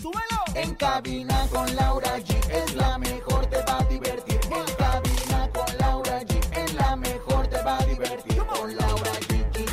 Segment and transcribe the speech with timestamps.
[0.00, 0.44] ¡Súbelo!
[0.54, 4.40] En cabina con Laura G es la mejor, te va a divertir.
[4.44, 8.36] En cabina con Laura G es la mejor, te va a divertir.
[8.36, 9.44] Con Laura G.
[9.52, 9.64] G.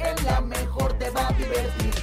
[0.00, 1.94] Es la mejor, te va a divertir.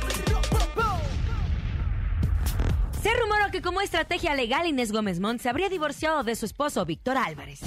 [3.02, 6.86] Se rumoró que como estrategia legal Inés Gómez Mont se habría divorciado de su esposo
[6.86, 7.60] Víctor Álvarez.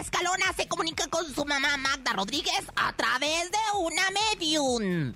[0.00, 5.14] Escalona se comunica con su mamá Magda Rodríguez a través de una medium.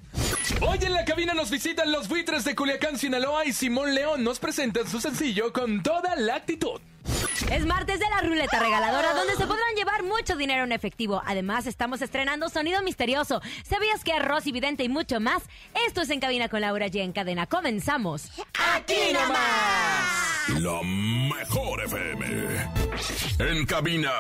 [0.61, 4.38] Hoy en la cabina nos visitan los buitres de Culiacán, Sinaloa y Simón León nos
[4.38, 6.80] presentan su sencillo con toda la actitud.
[7.51, 11.23] Es martes de la ruleta regaladora donde se podrán llevar mucho dinero en efectivo.
[11.26, 13.41] Además, estamos estrenando Sonido Misterioso.
[13.69, 15.43] ¿Sabías que Rosy Vidente y mucho más?
[15.87, 17.01] Esto es En Cabina con Laura G.
[17.01, 17.47] En cadena.
[17.47, 18.30] Comenzamos.
[18.74, 20.40] ¡Aquí nomás!
[20.49, 22.27] La mejor FM.
[23.38, 24.10] En cabina,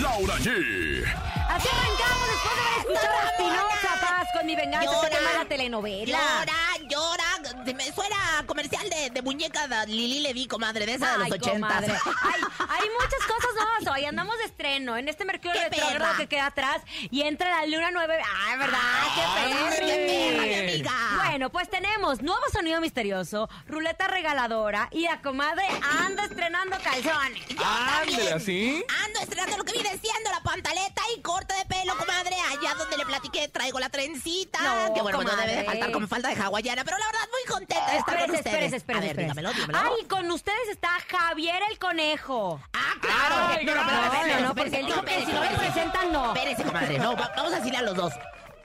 [0.00, 1.04] Laura G.
[1.48, 4.94] Así arrancamos después de haber escuchado a Espinosa Paz con mi venganza.
[4.94, 6.18] Este tema de la telenovela.
[6.18, 7.29] Llora, llora.
[7.64, 8.16] Se me suena
[8.46, 11.52] comercial de, de muñeca de Lili Levi, comadre, de esa de los Ay, ochentas.
[11.60, 11.92] comadre.
[12.22, 14.04] Hay, hay muchas cosas nuevas hoy.
[14.06, 16.16] Andamos de estreno en este mercurio ¡Qué retrógrado perra!
[16.16, 18.18] que queda atrás y entra la luna 9.
[18.46, 18.78] ¡Ay, verdad!
[19.14, 19.86] ¡Qué Ay, perri!
[19.86, 20.92] qué perra, mi amiga!
[21.26, 25.64] Bueno, pues tenemos nuevo sonido misterioso, ruleta regaladora y la comadre
[26.00, 27.44] anda estrenando calzones.
[27.62, 28.84] Ándale, así.
[29.04, 32.34] Ando estrenando lo que viene siendo la pantaleta y corte de pelo, comadre.
[32.50, 34.60] Allá donde le platiqué, traigo la trencita.
[34.62, 36.84] No, que bueno, no debe de faltar como falta de hawaiana.
[36.84, 38.72] Pero la verdad, muy contenta de estar con Espérese, ustedes.
[38.72, 38.98] espérese, espérese.
[38.98, 39.34] A ver, espérese.
[39.34, 39.94] dígamelo, dígamelo.
[39.98, 42.60] Ay, con ustedes está Javier el Conejo.
[42.72, 43.34] Ah, claro.
[43.58, 44.14] Ay, no, no, pero, gracias.
[44.14, 46.26] espérese, No, no, porque él espérese, dijo que si no presentan, no.
[46.34, 46.98] Espérese, comadre.
[46.98, 48.12] No, va- vamos a decirle a los dos.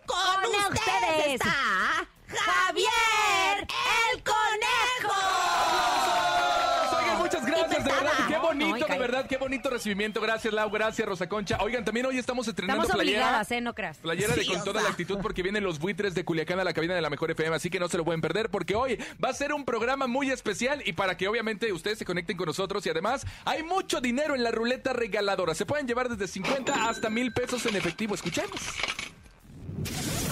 [0.05, 1.33] Con, Con ustedes, ustedes.
[1.35, 2.91] está Javier
[9.55, 10.19] bonito recibimiento.
[10.19, 11.57] Gracias, Lau, gracias, Rosa Concha.
[11.61, 13.23] Oigan, también hoy estamos estrenando Estamos playera.
[13.25, 13.61] obligadas, ¿eh?
[13.61, 13.97] No creas.
[13.99, 16.63] Playera de Sí, con o toda la actitud porque vienen los buitres de Culiacán a
[16.65, 18.99] la cabina de la Mejor FM, así que no se lo pueden perder porque hoy
[19.23, 22.47] va a ser un programa muy especial y para que obviamente ustedes se conecten con
[22.47, 25.55] nosotros y además hay mucho dinero en la ruleta regaladora.
[25.55, 28.13] Se pueden llevar desde 50 hasta mil pesos en efectivo.
[28.15, 28.59] Escuchemos.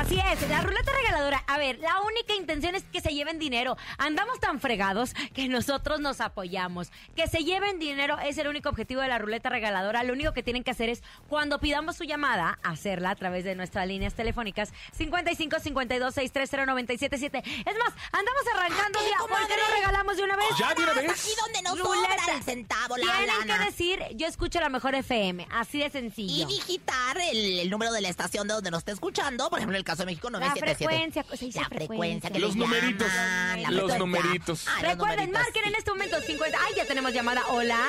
[0.00, 1.44] Así es, la ruleta regaladora.
[1.46, 3.76] A ver, la única intención es que se lleven dinero.
[3.98, 6.90] Andamos tan fregados que nosotros nos apoyamos.
[7.14, 10.02] Que se lleven dinero es el único objetivo de la ruleta regaladora.
[10.02, 13.54] Lo único que tienen que hacer es, cuando pidamos su llamada, hacerla a través de
[13.54, 17.38] nuestras líneas telefónicas 55 52 630 977.
[17.70, 19.18] Es más, andamos arrancando ya.
[19.18, 20.46] ¿Por qué no regalamos de una vez?
[20.58, 21.10] ¿Ya de una vez?
[21.10, 22.34] Aquí donde nos Ruleta.
[22.36, 23.58] el centavo, la Tienen lana.
[23.58, 25.46] que decir, yo escucho la mejor FM.
[25.52, 26.46] Así de Y sencillo.
[26.46, 29.50] digitar el, el número de la estación de donde nos esté escuchando.
[29.50, 30.84] Por ejemplo, el caso de México, La 977.
[30.84, 31.88] frecuencia, se dice La frecuencia.
[31.88, 33.08] frecuencia que Los le llaman, numeritos.
[33.12, 33.98] la Los frecuencia.
[33.98, 34.64] numeritos.
[34.66, 34.98] Los Recuerden,
[35.30, 36.58] numeritos, marquen en este momento 50.
[36.66, 37.42] Ay, ya tenemos llamada.
[37.48, 37.80] Hola.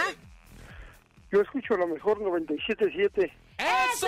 [1.31, 3.31] Yo escucho a lo mejor 97.7.
[3.57, 4.07] ¡Eso!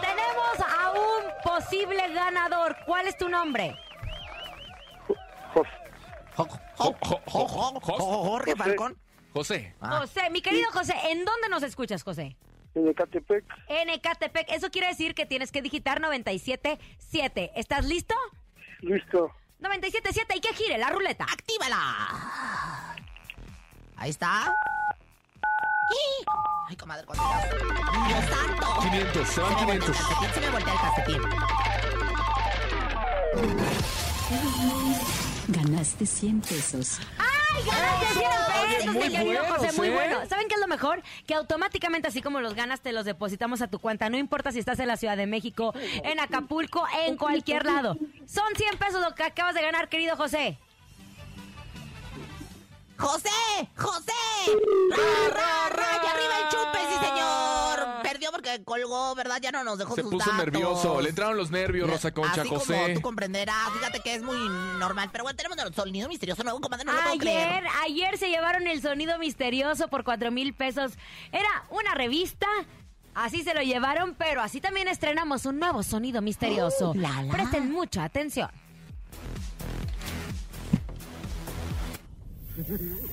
[0.00, 2.76] Tenemos a un posible ganador.
[2.86, 3.76] ¿Cuál es tu nombre?
[5.54, 5.66] Jos-
[6.36, 8.96] Jo- jo- jo- jo- jo- jo- Jorge Falcón.
[9.32, 9.74] José.
[9.80, 9.98] Ah.
[10.00, 12.36] José, mi querido José, ¿en dónde nos escuchas, José?
[12.74, 13.44] En Ecatepec.
[13.68, 14.50] En Ecatepec.
[14.50, 17.52] Eso quiere decir que tienes que digitar 977.
[17.54, 18.14] ¿Estás listo?
[18.80, 19.30] Listo.
[19.60, 21.24] 977 y que gire la ruleta.
[21.24, 22.96] ¡Actívala!
[23.96, 24.52] Ahí está.
[25.90, 26.24] ¡Y!
[26.68, 27.56] Ay, comadre, ¿cuánto gasto?
[28.08, 28.66] ¡Dios santo!
[28.82, 29.88] 500, se van Se me voltea 500.
[29.88, 31.22] el calcetín, se me voltea el calcetín.
[35.48, 36.98] Ganaste 100 pesos.
[37.18, 39.72] ¡Ay, ganaste 100 pesos, muy querido buenos, José!
[39.76, 39.92] Muy ¿eh?
[39.92, 40.26] bueno.
[40.28, 41.02] ¿Saben qué es lo mejor?
[41.26, 44.08] Que automáticamente, así como los ganas, te los depositamos a tu cuenta.
[44.10, 47.96] No importa si estás en la Ciudad de México, en Acapulco, en cualquier lado.
[48.26, 50.58] Son 100 pesos lo que acabas de ganar, querido José.
[52.96, 53.30] ¡José!
[53.76, 54.12] ¡José!
[54.90, 55.86] ¡Ra, ra, ra!
[56.02, 57.43] ¡Y arriba el chupe, sí, señor!
[58.62, 59.38] Colgó, ¿verdad?
[59.42, 60.44] Ya no nos dejó Se sus puso datos.
[60.44, 61.00] nervioso.
[61.00, 62.74] Le entraron los nervios, Rosa Concha, Así José.
[62.74, 64.36] como tú comprenderás, fíjate que es muy
[64.78, 65.08] normal.
[65.10, 67.48] Pero bueno, tenemos el sonido misterioso nuevo, comadre, no lo puedo creer.
[67.48, 70.92] Ayer, ayer se llevaron el sonido misterioso por cuatro mil pesos.
[71.32, 72.46] Era una revista.
[73.14, 76.92] Así se lo llevaron, pero así también estrenamos un nuevo sonido misterioso.
[76.96, 77.32] La, la.
[77.32, 78.50] Presten mucha atención.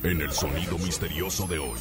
[0.03, 1.79] En el sonido misterioso de hoy.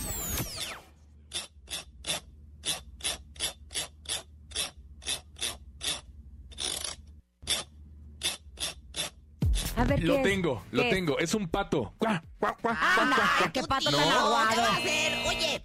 [9.81, 10.29] A ver, Lo ¿qué es?
[10.29, 11.19] tengo, lo tengo.
[11.19, 11.95] Es un pato.
[11.97, 13.53] Cuá, cuá, cuá, Ah, cuá, no, cuá, cuá.
[13.53, 15.13] qué pato No, ¿qué va a hacer?
[15.27, 15.65] Oye,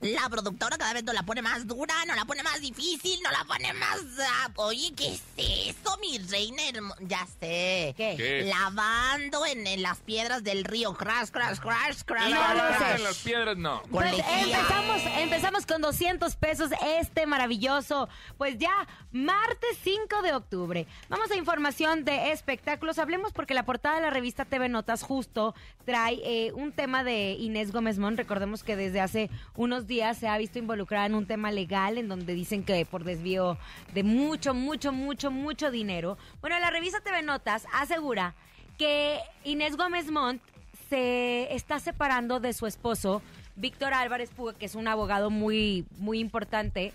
[0.00, 3.32] la productora cada vez nos la pone más dura, nos la pone más difícil, nos
[3.32, 3.98] la pone más...
[4.26, 6.62] ah, oye, ¿qué es eso, mi reina
[7.00, 7.94] Ya sé.
[7.96, 8.14] ¿Qué?
[8.16, 8.44] ¿Qué?
[8.48, 10.94] Lavando en, en las piedras del río.
[10.94, 12.32] Crash, crash, crash, crash.
[12.32, 12.94] No lo sé.
[12.94, 13.82] En las piedras no.
[13.82, 18.08] Con Pues empezamos, empezamos con 200 pesos este maravilloso.
[18.38, 20.86] Pues ya, martes 5 de octubre.
[21.08, 22.98] Vamos a información de espectáculos.
[22.98, 25.54] Hablemos porque la portada de la revista TV Notas justo
[25.84, 28.16] trae eh, un tema de Inés Gómez Mon.
[28.16, 32.08] Recordemos que desde hace unos días se ha visto involucrada en un tema legal en
[32.08, 33.58] donde dicen que por desvío
[33.92, 36.16] de mucho, mucho, mucho, mucho dinero.
[36.40, 38.34] Bueno, la revista TV Notas asegura
[38.78, 40.40] que Inés Gómez Montt
[40.88, 43.20] se está separando de su esposo,
[43.56, 46.92] Víctor Álvarez Puga, que es un abogado muy, muy importante,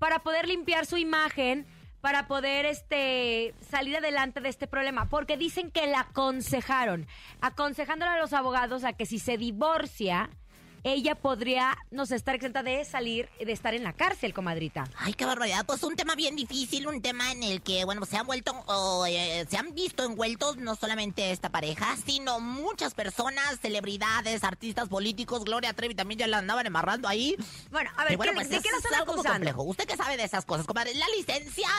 [0.00, 1.64] para poder limpiar su imagen,
[2.00, 7.06] para poder este salir adelante de este problema, porque dicen que la aconsejaron,
[7.40, 10.28] aconsejándole a los abogados a que si se divorcia,
[10.88, 14.84] ella podría no sé, estar exenta de salir, de estar en la cárcel, comadrita.
[14.96, 15.66] Ay, qué barbaridad.
[15.66, 19.04] Pues un tema bien difícil, un tema en el que, bueno, se han vuelto, o,
[19.06, 25.44] eh, se han visto envueltos no solamente esta pareja, sino muchas personas, celebridades, artistas políticos.
[25.44, 27.34] Gloria Trevi también ya la andaban embarrando ahí.
[27.72, 29.38] Bueno, a ver, bueno, ¿qué- pues ¿de es- qué la es están algo muy acusando?
[29.38, 29.62] complejo.
[29.64, 30.94] ¿Usted qué sabe de esas cosas, comadre?
[30.94, 31.74] La licenciada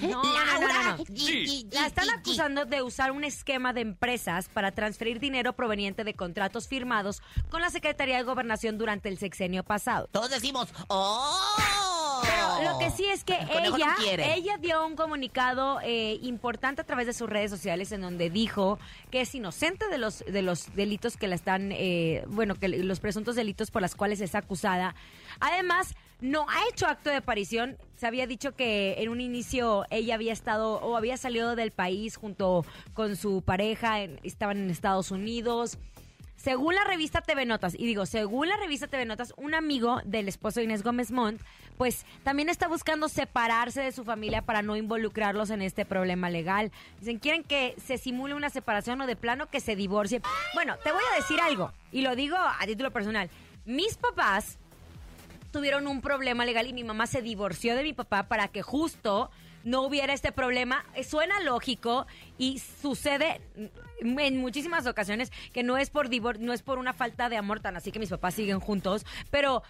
[0.00, 1.04] No, no, no, Laura no, no.
[1.04, 1.66] G- Sí.
[1.68, 6.14] G- La están acusando de usar un esquema de empresas para transferir dinero proveniente de
[6.14, 7.20] contratos firmados
[7.50, 8.45] con la Secretaría de Gobernación
[8.78, 10.08] durante el sexenio pasado.
[10.12, 12.22] Todos decimos, ¡oh!
[12.22, 13.94] Pero lo que sí es que no ella,
[14.34, 18.78] ella dio un comunicado eh, importante a través de sus redes sociales en donde dijo
[19.10, 23.00] que es inocente de los de los delitos que la están, eh, bueno, que los
[23.00, 24.94] presuntos delitos por los cuales es acusada.
[25.40, 27.76] Además, no ha hecho acto de aparición.
[27.96, 32.16] Se había dicho que en un inicio ella había estado o había salido del país
[32.16, 32.64] junto
[32.94, 35.76] con su pareja, en- estaban en Estados Unidos.
[36.46, 40.28] Según la revista TV Notas, y digo, según la revista TV Notas, un amigo del
[40.28, 41.42] esposo Inés Gómez Montt,
[41.76, 46.70] pues también está buscando separarse de su familia para no involucrarlos en este problema legal.
[47.00, 50.22] Dicen, quieren que se simule una separación o de plano que se divorcie.
[50.54, 53.28] Bueno, te voy a decir algo, y lo digo a título personal.
[53.64, 54.60] Mis papás
[55.50, 59.32] tuvieron un problema legal y mi mamá se divorció de mi papá para que justo
[59.66, 60.86] no hubiera este problema.
[60.94, 62.06] Eh, Suena lógico
[62.38, 63.40] y sucede
[63.98, 67.60] en muchísimas ocasiones que no es por divor no es por una falta de amor
[67.60, 69.62] tan así que mis papás siguen juntos, pero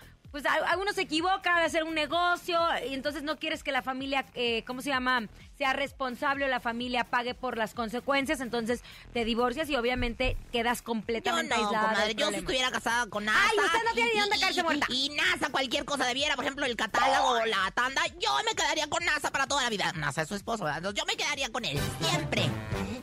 [0.42, 4.26] pues algunos se equivocan de hacer un negocio y entonces no quieres que la familia,
[4.34, 5.28] eh, ¿cómo se llama?
[5.56, 8.82] Sea responsable o la familia pague por las consecuencias, entonces
[9.14, 11.88] te divorcias y obviamente quedas Yo completamente no, aislada.
[11.88, 12.14] comadre.
[12.14, 13.40] Yo si estuviera casada con NASA.
[13.50, 14.86] Ay, usted no tiene ni dónde caerse muerta.
[14.90, 18.88] Y, NASA, cualquier cosa debiera, por ejemplo, el catálogo o la tanda, yo me quedaría
[18.88, 19.90] con NASA para toda la vida.
[19.94, 20.92] NASA es su esposo, ¿verdad?
[20.92, 22.50] Yo me quedaría con él, siempre.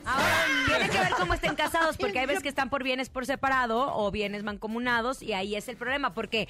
[0.06, 3.26] Ahora, tiene que ver cómo estén casados, porque hay veces que están por bienes por
[3.26, 6.48] separado o bienes mancomunados, y ahí es el problema, porque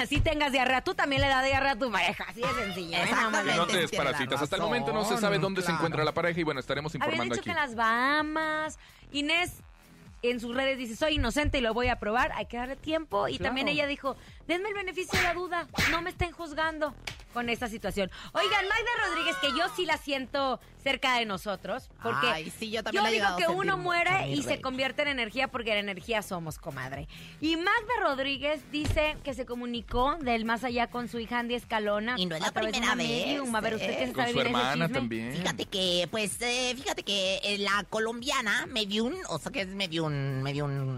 [0.00, 2.96] así tengas diarrea, tú también le das diarrea a tu pareja, así de sencillo.
[2.96, 2.98] ¿eh?
[2.98, 3.54] No Exactamente.
[3.54, 4.42] Y no te desparasitas.
[4.42, 7.08] Hasta el momento no se sabe dónde se encuentra la pareja y bueno, estaremos Habían
[7.08, 7.50] informando dicho aquí.
[7.50, 8.78] que en las Bahamas,
[9.12, 9.62] Inés
[10.22, 13.28] en sus redes dice, soy inocente y lo voy a probar, hay que darle tiempo.
[13.28, 13.48] Y Claro.
[13.50, 16.94] también ella dijo, denme el beneficio de la duda, no me estén juzgando
[17.32, 18.10] con esta situación.
[18.32, 22.82] Oigan, Magda Rodríguez, que yo sí la siento cerca de nosotros, porque Ay, sí, yo
[22.82, 26.58] también he digo que uno muere y se convierte en energía porque la energía somos,
[26.58, 27.06] comadre.
[27.40, 32.14] Y Magda Rodríguez dice que se comunicó del más allá con su hija Andy Escalona.
[32.16, 33.54] Y no es la primera vez, medium.
[33.54, 34.12] A ver, usted ¿eh?
[34.12, 35.32] Con su hermana también.
[35.32, 40.07] Fíjate que, pues, eh, fíjate que eh, la colombiana Medium, o sea que es Medium,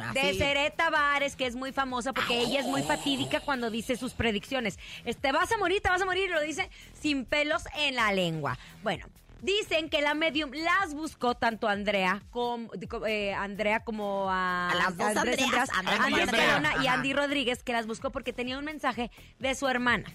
[0.02, 0.20] Así.
[0.20, 4.12] De Seré Tavares, que es muy famosa porque ella es muy fatídica cuando dice sus
[4.14, 4.78] predicciones.
[5.20, 8.12] Te vas a morir, te vas a morir, y lo dice sin pelos en la
[8.12, 8.58] lengua.
[8.82, 9.06] Bueno,
[9.42, 12.70] dicen que la medium las buscó tanto a Andrea como,
[13.06, 16.92] eh, Andrea como a, A las dos Andrés Andreas, Andrea Andy y Andrea.
[16.92, 20.10] Andy Rodríguez, que las buscó porque tenía un mensaje de su hermana.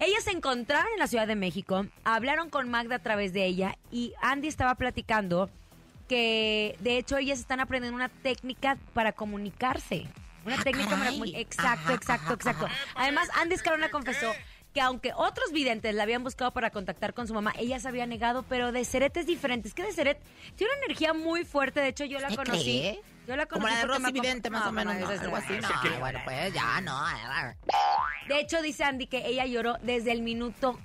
[0.00, 3.78] Ellas se encontraron en la Ciudad de México, hablaron con Magda a través de ella
[3.92, 5.50] y Andy estaba platicando
[6.08, 10.06] que de hecho ellas están aprendiendo una técnica para comunicarse.
[10.44, 11.18] Una Ah, técnica para caray.
[11.18, 12.66] comuni- Exacto, Ajá, exacto, ajá, exacto.
[12.66, 12.74] ajá.
[12.96, 14.32] Además, Andy Escalona confesó
[14.74, 18.06] que aunque otros videntes la habían buscado para contactar con su mamá, ella se había
[18.06, 19.68] negado, pero de Seret es diferente.
[19.68, 20.20] Es que de Seret
[20.56, 22.62] tiene una energía muy fuerte, de hecho yo la ¿Se conocí.
[22.80, 23.00] cree?
[23.26, 25.14] Yo la Como conocí la de Rosy Vidente, más No, o menos, no, no, esa
[25.14, 27.00] es- algo así, no, que- bueno, pues ya, no.
[28.28, 30.78] De hecho, dice Andy que ella lloró desde el minuto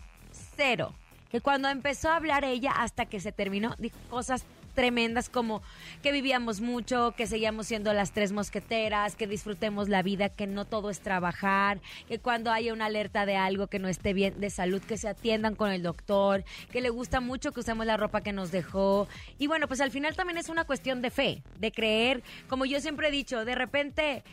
[0.55, 0.93] cero.
[1.31, 4.45] Que cuando empezó a hablar ella hasta que se terminó, dijo cosas
[4.79, 5.61] tremendas como
[6.01, 10.63] que vivíamos mucho, que seguíamos siendo las tres mosqueteras, que disfrutemos la vida, que no
[10.63, 14.49] todo es trabajar, que cuando haya una alerta de algo que no esté bien de
[14.49, 18.21] salud, que se atiendan con el doctor, que le gusta mucho que usemos la ropa
[18.21, 19.09] que nos dejó.
[19.37, 22.79] Y bueno, pues al final también es una cuestión de fe, de creer, como yo
[22.79, 24.23] siempre he dicho, de repente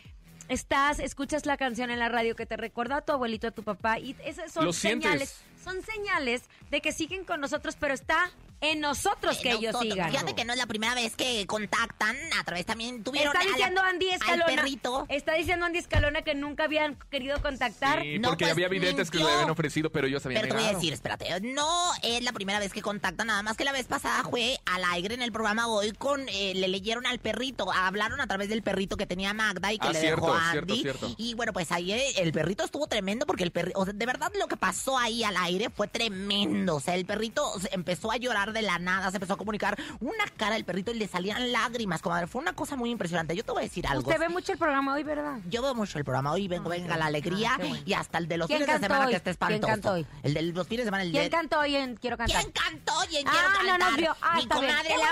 [0.47, 3.63] estás, escuchas la canción en la radio que te recuerda a tu abuelito, a tu
[3.63, 5.09] papá, y esas son Lo sientes.
[5.11, 9.93] señales, son señales de que siguen con nosotros, pero está en nosotros que ellos nosotros.
[9.93, 10.11] sigan.
[10.11, 13.43] Fíjate que no es la primera vez que contactan, a través también tuvieron Está a
[13.49, 14.45] la- diciendo Andy al Escalona.
[14.47, 15.05] perrito.
[15.09, 18.01] Está diciendo Andy Escalona que nunca habían querido contactar.
[18.01, 19.35] Sí, No, porque pues, había videntes que le mintió.
[19.37, 22.59] habían ofrecido, pero ellos habían Pero te voy a decir, espérate, no es la primera
[22.59, 25.67] vez que contactan, nada más que la vez pasada fue al aire en el programa
[25.67, 29.71] hoy con, eh, le leyeron al perrito, hablaron a través del perrito que tenía Magda
[29.73, 30.81] y que Ah, le cierto, dejó a cierto, Andy.
[30.81, 31.15] cierto.
[31.17, 34.05] Y bueno, pues ahí eh, el perrito estuvo tremendo porque el perrito, o sea, de
[34.05, 36.75] verdad lo que pasó ahí al aire fue tremendo.
[36.75, 40.25] O sea, el perrito empezó a llorar de la nada, se empezó a comunicar una
[40.37, 42.27] cara del perrito y le salían lágrimas, comadre.
[42.27, 43.35] Fue una cosa muy impresionante.
[43.35, 44.07] Yo te voy a decir algo.
[44.09, 45.39] Usted ve mucho el programa hoy, ¿verdad?
[45.49, 47.83] Yo veo mucho el programa hoy, vengo, venga la alegría Ah, qué bueno.
[47.85, 49.11] y hasta el de los ¿Quién fines de cantó semana hoy?
[49.11, 49.71] que está ¿Quién espantoso.
[49.71, 50.05] cantó hoy?
[50.23, 51.29] El de los fines de semana, el ¿Quién de...
[51.29, 52.41] cantó hoy en Quiero Cantar?
[52.41, 53.79] ¿Quién cantó y en Ah, Quiero no Cantar?
[53.91, 54.15] nos vio.
[54.21, 54.49] Ah, Mi bien.
[54.49, 55.09] comadre Qué bueno,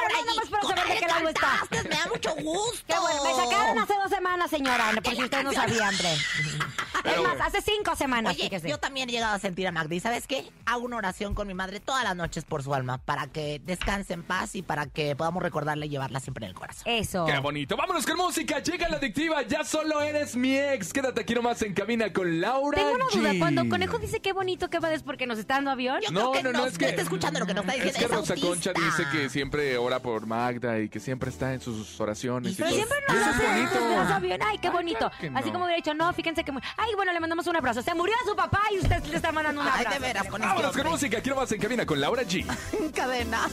[0.62, 1.42] Laura de qué lado está.
[1.42, 2.84] cantaste, me da mucho gusto.
[2.88, 6.10] Qué bueno, me sacaron hace dos semanas, señora, por si usted no sabía, hombre.
[7.04, 7.44] Pero es más, bueno.
[7.46, 9.94] hace cinco semanas, Oye, yo también he llegado a sentir a Magda.
[9.96, 10.50] ¿Y sabes qué?
[10.65, 14.13] Hago una oración con mi madre todas las noches por su alma, para que descanse
[14.13, 16.84] en paz y para que podamos recordarle y llevarla siempre en el corazón.
[16.86, 17.25] Eso.
[17.25, 17.75] Qué bonito.
[17.77, 18.60] Vámonos con música.
[18.60, 19.41] Llega la adictiva.
[19.44, 20.94] Ya solo eres mi ex.
[20.94, 22.77] Quédate aquí nomás en cabina con Laura.
[22.77, 23.34] Tengo una duda.
[23.34, 23.39] G.
[23.39, 26.00] Cuando Conejo dice qué bonito que va es porque nos está dando avión.
[26.01, 27.74] Yo No, creo que no, no, no, es que- está escuchando lo que nos está
[27.75, 28.00] diciendo.
[28.00, 31.53] Es que es Rosa Concha dice que siempre ora por Magda y que siempre está
[31.53, 32.53] en sus oraciones.
[32.53, 32.77] y Pero todo.
[32.77, 33.96] Siempre nos Eso es hace bonito.
[34.03, 34.39] nos avión.
[34.46, 34.98] Ay, qué Ay, bonito.
[35.00, 35.53] claro que Así no.
[35.53, 36.51] como hubiera dicho, no, fíjense que...
[36.77, 37.82] Ay, bueno, le mandamos un abrazo.
[37.82, 39.94] Se murió su papá y usted le está mandando un Ay, abrazo.
[40.00, 41.17] de veras, con este Vámonos con música.
[41.17, 42.46] Aquí nomás en cabina con Laura G.
[43.16, 43.48] Cadena.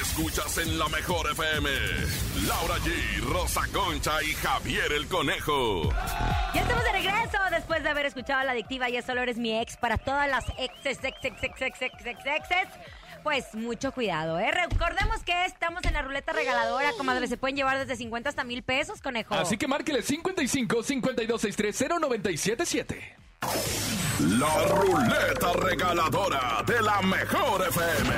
[0.00, 1.70] Escuchas en la mejor FM.
[2.48, 5.92] Laura G, Rosa Concha y Javier el Conejo.
[6.54, 9.56] Ya estamos de regreso después de haber escuchado a la adictiva Ya solo eres mi
[9.56, 12.68] ex para todas las exes, ex, ex, ex, ex, ex, ex, exes.
[13.22, 14.50] Pues mucho cuidado, ¿eh?
[14.50, 17.28] Recordemos que estamos en la ruleta regaladora, comadre.
[17.28, 19.34] Se pueden llevar desde 50 hasta mil pesos, conejo.
[19.34, 23.25] Así que márquele 55 52 630 977.
[24.20, 28.12] La ruleta regaladora de la mejor FM.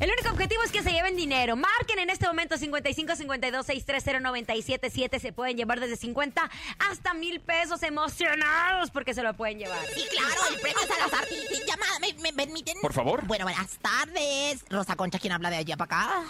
[0.00, 1.54] El único objetivo es que se lleven dinero.
[1.54, 5.20] Marquen en este momento 55 52 630 977.
[5.20, 6.50] Se pueden llevar desde 50
[6.90, 9.78] hasta mil pesos emocionados porque se lo pueden llevar.
[9.94, 11.24] Sí, claro, el premio es al azar.
[11.64, 12.76] Llamada, ¿me, me permiten?
[12.82, 13.24] Por favor.
[13.26, 14.64] Bueno, buenas tardes.
[14.68, 16.24] Rosa Concha, ¿quién habla de allá para acá?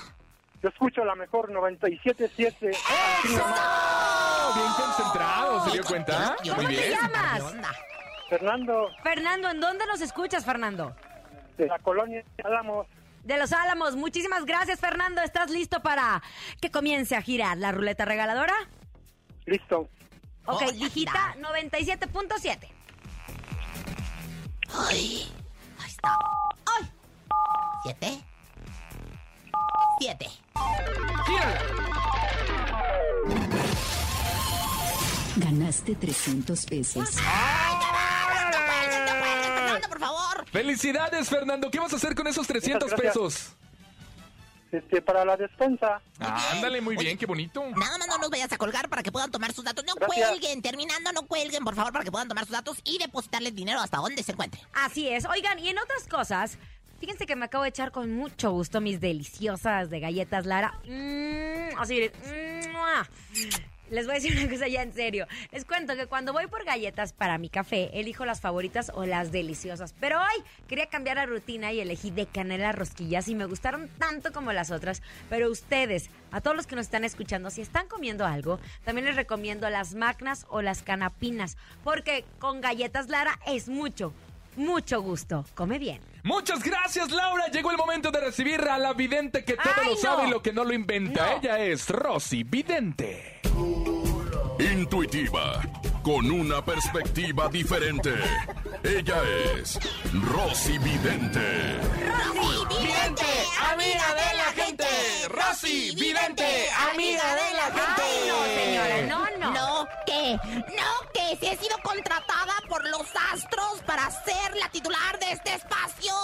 [0.62, 2.76] Yo escucho la mejor 97.7.
[3.19, 3.61] Aquí nomás.
[4.45, 6.37] Oh, bien concentrado, ¿se dio cuenta?
[6.45, 6.92] Yo ¿Cómo Muy te bien.
[7.00, 7.35] llamas?
[7.35, 7.75] ¿Qué onda?
[8.28, 10.95] Fernando, Fernando, ¿en dónde nos escuchas, Fernando?
[11.59, 12.87] de la colonia Álamos.
[13.25, 13.95] De los Álamos.
[13.95, 15.21] Muchísimas gracias, Fernando.
[15.21, 16.23] ¿Estás listo para
[16.61, 18.54] que comience a girar la ruleta regaladora?
[19.45, 19.88] Listo.
[20.47, 22.69] Ok, Hola, digita 97.7.
[24.88, 25.31] Ay,
[25.78, 26.16] ahí está.
[26.78, 26.90] ¡Ay!
[27.83, 28.25] ¿Siete?
[30.00, 30.26] Siete.
[35.37, 37.09] Ganaste 300 pesos.
[37.26, 37.75] ¡Ay,
[39.88, 40.47] por favor!
[40.50, 41.71] Felicidades, Fernando.
[41.71, 43.14] ¿Qué vas a hacer con esos 300 Muchas gracias.
[43.14, 43.57] pesos?
[44.71, 46.00] Este, para la despensa.
[46.19, 47.62] Ah, ándale, muy bien, qué bonito.
[47.76, 49.85] Nada más no nos vayas a colgar para que puedan tomar sus datos.
[49.85, 53.54] No cuelguen, terminando, no cuelguen, por favor, para que puedan tomar sus datos y depositarles
[53.54, 54.62] dinero hasta donde se encuentre.
[54.73, 55.26] Así es.
[55.26, 56.57] Oigan, y en otras cosas,
[57.03, 60.79] fíjense que me acabo de echar con mucho gusto mis deliciosas de galletas Lara.
[60.85, 62.09] Mm, así.
[62.71, 63.09] ¡mua!
[63.91, 65.27] Les voy a decir una cosa ya en serio.
[65.51, 69.33] Les cuento que cuando voy por galletas para mi café, elijo las favoritas o las
[69.33, 69.97] deliciosas.
[69.99, 74.33] Pero hoy quería cambiar la rutina y elegí de canela rosquillas y me gustaron tanto
[74.33, 75.03] como las otras.
[75.29, 79.17] Pero ustedes, a todos los que nos están escuchando, si están comiendo algo, también les
[79.17, 81.57] recomiendo las magnas o las canapinas.
[81.83, 84.15] Porque con galletas Lara es mucho,
[84.57, 85.45] mucho gusto.
[85.55, 86.01] Come bien.
[86.25, 87.49] Muchas gracias, Laura.
[87.49, 90.29] Llegó el momento de recibir a la vidente que todo ¡Ay, lo sabe no!
[90.29, 91.27] y lo que no lo inventa.
[91.27, 91.39] No.
[91.39, 93.41] Ella es Rosy Vidente.
[94.59, 95.61] Intuitiva,
[96.03, 98.13] con una perspectiva diferente.
[98.83, 99.23] Ella
[99.57, 99.79] es
[100.13, 101.79] Rosy Vidente.
[102.35, 103.25] ¡Rosy, vidente,
[103.71, 104.85] amiga de la gente!
[105.29, 108.03] Rosy, vidente, amiga de la gente.
[108.03, 109.53] Ay, no, señora, no, no.
[109.53, 110.13] No, ¿qué?
[110.13, 115.33] que, no que si he sido contratada por los astros para ser la titular de
[115.33, 116.15] este espacio.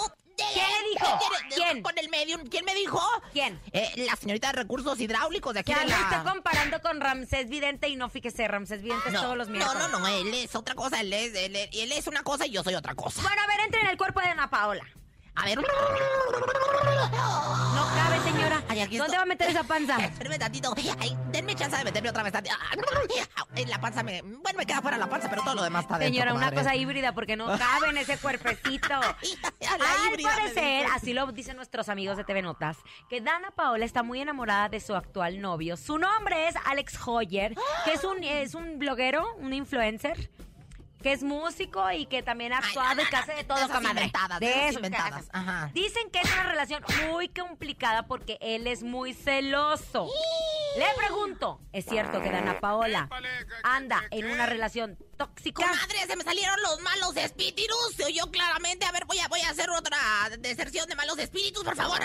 [0.52, 1.18] ¿Quién le dijo?
[1.54, 1.82] ¿Quién?
[1.82, 2.46] Con el medium.
[2.48, 3.00] ¿Quién me dijo?
[3.32, 3.60] ¿Quién?
[3.72, 6.00] Eh, la señorita de recursos hidráulicos de aquí Que de lo la...
[6.00, 9.52] esté comparando con Ramsés Vidente y no fíjese, Ramsés Vidente es no, todos los no,
[9.54, 9.88] miércoles.
[9.90, 12.50] no, no, él es otra cosa, él es, él, es- él es una cosa y
[12.50, 13.20] yo soy otra cosa.
[13.22, 14.84] Bueno, a ver, entre en el cuerpo de Ana Paola.
[15.40, 15.58] A ver.
[15.58, 15.64] No
[17.94, 18.62] cabe, señora.
[18.68, 19.16] Ay, aquí ¿Dónde estoy.
[19.18, 19.96] va a meter esa panza?
[20.04, 20.74] Espérame tantito.
[20.98, 22.32] Ay, denme chance de meterme otra vez.
[22.32, 22.54] tantito.
[23.54, 24.22] Ay, La panza me...
[24.22, 26.74] Bueno, me queda fuera la panza, pero todo lo demás está dentro, Señora, una cosa
[26.74, 28.94] híbrida porque no cabe en ese cuerpecito.
[28.94, 32.76] Al parecer, así lo dicen nuestros amigos de TV Notas,
[33.08, 35.76] que Dana Paola está muy enamorada de su actual novio.
[35.76, 37.54] Su nombre es Alex Hoyer,
[37.84, 40.30] que es un, es un bloguero, un influencer.
[41.02, 43.44] Que es músico y que también ha Ay, actuado no, y que hace de de
[43.44, 43.90] todo, esas comadre.
[44.04, 45.70] inventadas, de de esas eso, ajá.
[45.72, 50.10] Dicen que es una relación muy complicada porque él es muy celoso.
[50.76, 53.08] Le pregunto, ¿es cierto que Dana Paola
[53.62, 55.62] anda en una relación tóxica?
[55.62, 57.94] Comadre, se me salieron los malos espíritus.
[57.96, 58.86] Se oyó claramente.
[58.86, 59.98] A ver, voy a, voy a hacer otra
[60.38, 62.00] deserción de malos espíritus, por favor.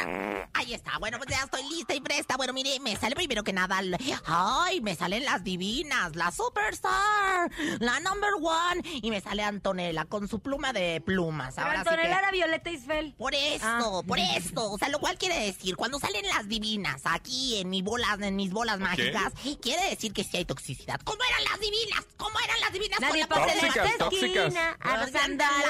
[0.53, 0.97] Ahí está.
[0.99, 2.37] Bueno, pues ya estoy lista y presta.
[2.37, 3.81] Bueno, mire, me sale primero que nada.
[4.25, 8.82] Ay, me salen las divinas, la superstar, la number one.
[8.83, 11.55] Y me sale Antonella con su pluma de plumas.
[11.55, 13.13] Pero Ahora sí Antonella que- era Violeta Isfel.
[13.17, 14.01] Por esto, Ah.
[14.07, 14.71] por esto.
[14.71, 18.35] O sea, lo cual quiere decir, cuando salen las divinas aquí en mis bolas, en
[18.35, 20.99] mis bolas mágicas, quiere decir que sí hay toxicidad.
[21.03, 22.03] ¿Cómo eran las divinas?
[22.17, 22.99] ¿Cómo eran las divinas?
[22.99, 24.45] Nadie con la pasa de Tóxicas, tóxicas.
[24.45, 24.77] esquina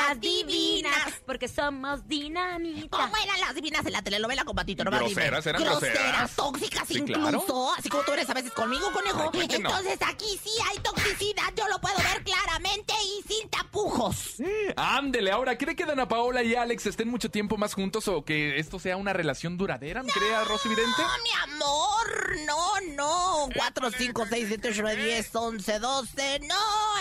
[0.08, 2.89] las divinas porque somos dinamitas.
[2.89, 4.84] ¿Cómo eran las divinas en la telenovela con Patito?
[4.84, 6.32] No Groseras, eran groseras.
[6.36, 7.22] tóxicas Sí, incluso.
[7.46, 7.72] claro.
[7.77, 9.32] Así como tú eres a veces conmigo, conejo.
[9.34, 9.70] Ay, que no.
[9.70, 11.53] Entonces aquí sí hay toxicidad.
[11.55, 14.36] Yo lo puedo ver claramente y sin tapujos.
[14.76, 18.60] Ándele, ahora, ¿cree que Dana Paola y Alex estén mucho tiempo más juntos o que
[18.60, 20.02] esto sea una relación duradera?
[20.04, 21.02] ¿Cree a Rosy Vidente?
[21.02, 23.50] No, mi amor, no, no.
[23.56, 26.40] 4, 5, 6, 7, 8, 9, 10, 11, 12.
[26.48, 26.56] No,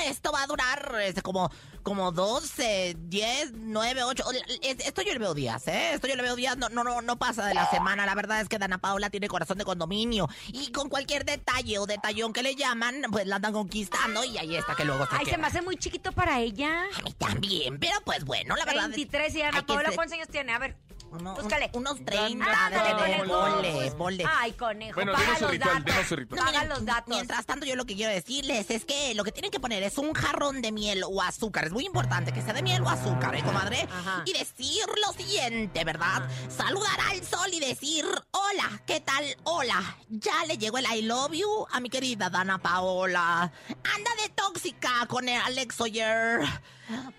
[0.06, 0.92] esto va a durar
[1.22, 1.50] como,
[1.82, 4.24] como 12, 10, 9, 8.
[4.62, 5.94] Esto yo le veo días, ¿eh?
[5.94, 6.56] Esto yo le veo días.
[6.56, 8.06] No, no, no, no pasa de la semana.
[8.06, 10.28] La verdad es que Dana Paola tiene corazón de condominio.
[10.48, 14.56] Y con cualquier detalle o detallón que le llaman, pues la andan conquistando y ahí
[14.56, 16.84] está que luego se Ay, se me hace muy chiquito para ella.
[16.98, 18.84] A mí también, pero pues bueno, la verdad.
[18.90, 20.52] es- 23 y Ana ser- ¿cuántos años tiene?
[20.52, 20.76] A ver,
[21.12, 21.70] uno- búscale.
[21.74, 23.24] un- unos 30, Ándale.
[23.26, 24.24] Ponle, ponle.
[24.28, 25.94] Ay, conejo, Bueno, paga denos los ritual, datos.
[25.94, 26.38] denos su ritual.
[26.38, 27.08] No, Paga miren, los datos.
[27.08, 29.98] Mientras tanto, yo lo que quiero decirles es que lo que tienen que poner es
[29.98, 31.64] un jarrón de miel o azúcar.
[31.66, 33.88] Es muy importante que sea de miel o azúcar, ¿eh, comadre?
[33.92, 34.22] Ajá.
[34.26, 36.28] Y decir lo siguiente, ¿verdad?
[36.48, 39.24] Saludar al sol y decir, hola, ¿qué tal?
[39.44, 39.96] Hola.
[40.08, 43.52] Ya le llegó el I love you a mi querida Dana Paola.
[43.68, 46.40] Anda de tóxica con el Alex Oyer.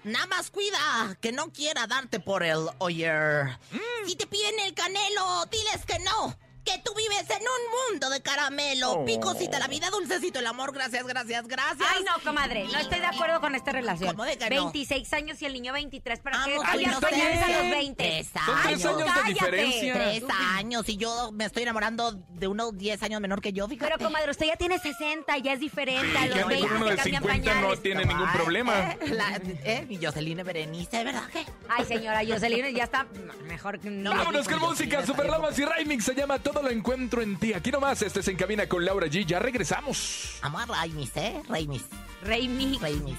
[0.03, 3.57] Nada más cuida que no quiera darte por el Oyer.
[4.05, 6.37] Si te piden el canelo, diles que no.
[6.65, 8.91] Que tú vives en un mundo de caramelo.
[8.91, 9.05] Oh.
[9.05, 10.71] Picosita la vida, dulcecito el amor.
[10.73, 11.89] Gracias, gracias, gracias.
[11.93, 14.11] Ay, no, comadre, no estoy de acuerdo con esta relación.
[14.11, 14.71] ¿Cómo de que no?
[14.71, 16.19] 26 años y el niño 23.
[16.21, 18.03] ¿Para qué Ay, pañales a los 20?
[18.03, 18.85] Tres Son tres años.
[18.85, 19.93] años de diferencia.
[19.93, 20.23] Tres
[20.55, 23.91] años y yo me estoy enamorando de unos 10 años menor que yo, fíjate.
[23.91, 26.07] Pero, comadre, usted ya tiene 60, ya es diferente.
[26.11, 27.81] Sí, a que los ande 20 con uno de cambian 50 no pañales.
[27.81, 28.91] tiene ningún problema.
[28.91, 31.45] Eh, la, eh, Jocelyn Berenice, ¿verdad que?
[31.67, 33.05] Ay, señora Jocelyn, ya está
[33.47, 34.11] mejor que no.
[34.11, 37.37] Vámonos con música, Jocelyn, Super esa Lamas y Remix se llama Todo lo encuentro en
[37.37, 37.53] ti.
[37.53, 39.25] Aquí nomás, este es En Cabina con Laura G.
[39.25, 40.37] Ya regresamos.
[40.41, 41.41] Amo a Raimis, ¿eh?
[41.49, 41.83] Raimis,
[42.23, 42.81] Rey Mix.
[42.81, 43.17] Raimis.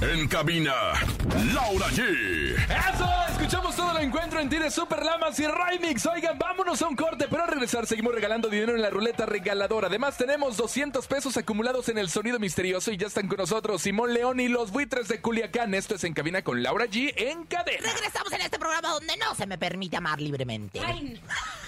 [0.00, 0.72] En cabina,
[1.52, 2.54] Laura G.
[2.54, 3.08] ¡Eso!
[3.30, 6.06] Escuchamos todo lo encuentro en ti de Super Lamas y Remix.
[6.06, 9.88] Oigan, vámonos a un corte, pero al regresar seguimos regalando dinero en la ruleta regaladora.
[9.88, 14.14] Además, tenemos 200 pesos acumulados en el sonido misterioso y ya están con nosotros Simón
[14.14, 15.74] León y los buitres de Culiacán.
[15.74, 17.12] Esto es En Cabina con Laura G.
[17.16, 17.92] en cadena.
[17.92, 20.80] Regresamos en este programa donde no se me permite amar libremente.
[20.84, 21.20] Ay,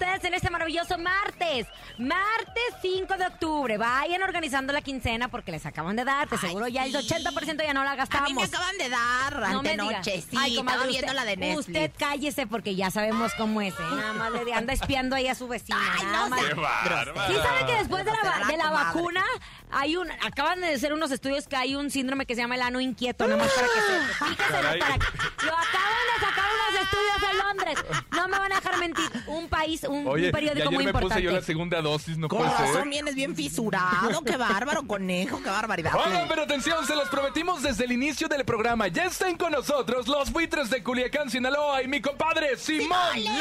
[0.00, 1.66] Ustedes en este maravilloso martes.
[1.98, 3.76] Martes 5 de octubre.
[3.76, 6.26] Vayan organizando la quincena porque les acaban de dar.
[6.28, 7.08] De Ay, seguro ya el sí.
[7.14, 8.30] 80% ya no la A gastamos.
[8.30, 11.24] mí me acaban de dar No me antenoche, sí, Ay, comadre, estaba viendo usted- la
[11.24, 11.66] de Netflix.
[11.68, 13.82] Usted cállese porque ya sabemos cómo es, ¿eh?
[13.94, 15.78] Nada más le anda espiando ahí a su vecina.
[15.98, 16.40] Ay, no más.
[16.40, 19.24] Sí saben que después de la, de la vacuna
[19.70, 22.62] hay un acaban de hacer unos estudios que hay un síndrome que se llama el
[22.62, 24.80] ano inquieto, nada más para que se fíjense, Caray.
[24.80, 25.06] para que-
[25.46, 28.04] lo acaban de sacar unos estudios en Londres.
[28.12, 29.10] No me van a dejar mentir.
[29.40, 31.14] Un país, un, un Oye, y periódico ayer muy me importante.
[31.14, 32.88] puse yo la segunda dosis, no Con puede ser.
[32.88, 34.22] vienes bien fisurado.
[34.22, 35.92] Qué bárbaro, conejo, qué barbaridad.
[35.94, 38.88] Oigan, pero atención, se los prometimos desde el inicio del programa.
[38.88, 43.36] Ya están con nosotros los buitres de Culiacán, Sinaloa y mi compadre Simón León.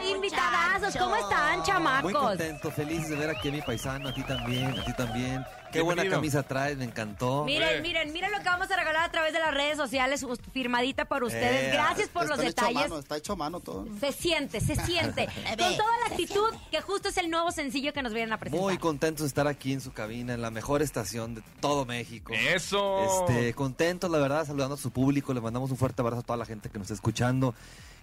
[0.00, 0.14] ¡Eso!
[0.14, 2.12] Invitadazos, ¿cómo están, Muy chamacos?
[2.12, 5.44] contento, feliz de ver aquí a mi paisano, a ti también, a ti también.
[5.72, 6.20] Qué buena Bienvenido.
[6.20, 7.44] camisa traes, me encantó.
[7.44, 11.04] Miren, miren, miren lo que vamos a regalar a través de las redes sociales, firmadita
[11.04, 11.68] por ustedes.
[11.68, 12.88] Eh, Gracias por los Está hecho a detalles.
[12.90, 13.86] mano, está hecho a mano todo.
[14.00, 15.26] Se siente, se siente.
[15.58, 18.62] Con toda la actitud que justo es el nuevo sencillo que nos vienen a presentar.
[18.62, 22.32] Muy contentos de estar aquí en su cabina, en la mejor estación de todo México.
[22.32, 23.26] Eso.
[23.28, 26.36] Este, contentos, la verdad, saludando a su público, le mandamos un fuerte abrazo a toda
[26.36, 27.54] la gente que nos está escuchando.